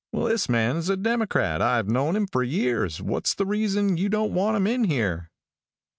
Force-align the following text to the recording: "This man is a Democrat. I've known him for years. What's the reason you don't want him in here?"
"This 0.11 0.49
man 0.49 0.77
is 0.77 0.89
a 0.89 0.97
Democrat. 0.97 1.61
I've 1.61 1.87
known 1.87 2.15
him 2.15 2.25
for 2.25 2.41
years. 2.41 3.03
What's 3.03 3.35
the 3.35 3.45
reason 3.45 3.97
you 3.97 4.09
don't 4.09 4.33
want 4.33 4.57
him 4.57 4.65
in 4.65 4.85
here?" 4.85 5.29